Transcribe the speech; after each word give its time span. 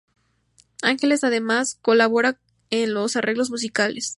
Ángel 0.81 1.15
además 1.21 1.77
colabora 1.79 2.39
en 2.71 2.95
los 2.95 3.15
arreglos 3.17 3.51
musicales. 3.51 4.09